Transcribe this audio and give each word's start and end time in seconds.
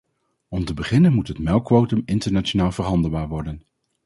Om 0.49 0.65
te 0.65 0.73
beginnen 0.73 1.13
moet 1.13 1.27
het 1.27 1.39
melkquotum 1.39 2.01
internationaal 2.05 2.71
verhandelbaar 2.71 3.27
worden. 3.27 3.63